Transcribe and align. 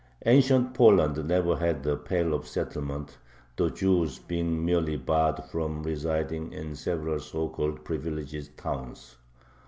Ancient 0.25 0.73
Poland 0.73 1.23
never 1.27 1.57
had 1.57 1.85
a 1.85 1.95
"Pale 1.95 2.33
of 2.33 2.47
Settlement," 2.47 3.19
the 3.55 3.69
Jews 3.69 4.17
being 4.17 4.65
merely 4.65 4.97
barred 4.97 5.43
from 5.51 5.83
residing 5.83 6.53
in 6.53 6.73
several 6.73 7.19
so 7.19 7.49
called 7.49 7.85
"privileged" 7.85 8.57
towns. 8.57 9.17